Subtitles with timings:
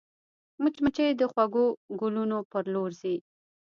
[0.61, 1.65] مچمچۍ د خوږو
[1.99, 3.15] ګلونو پر لور ځي